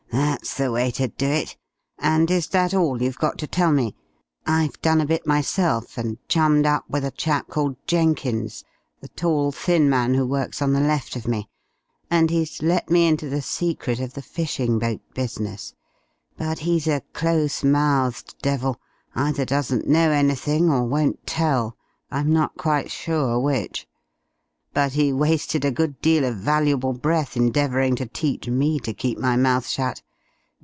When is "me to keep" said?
28.47-29.17